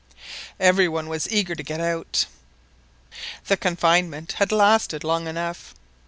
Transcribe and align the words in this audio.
Every 0.59 0.87
one 0.87 1.09
was 1.09 1.29
eager 1.29 1.53
to 1.53 1.61
get 1.61 1.79
out, 1.79 2.25
tine 3.47 3.57
confinement 3.59 4.31
had 4.39 4.51
lasted 4.51 5.03
long 5.03 5.27
enough. 5.27 5.75